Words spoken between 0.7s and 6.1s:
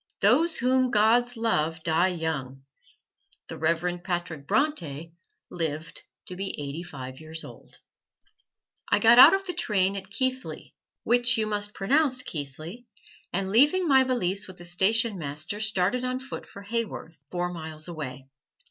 the gods love die young: the Reverend Patrick Bronte lived